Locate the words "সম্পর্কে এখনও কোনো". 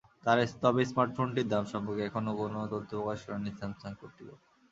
1.73-2.59